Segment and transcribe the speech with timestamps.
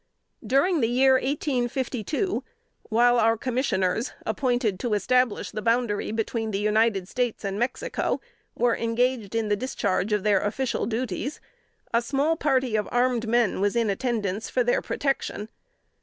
[0.43, 2.43] During the year 1852,
[2.89, 8.19] while our commissioners, appointed to establish the boundary between the United States and Mexico,
[8.55, 11.39] were engaged in the discharge of their official duties,
[11.93, 15.49] a small party of armed men was in attendance for their protection.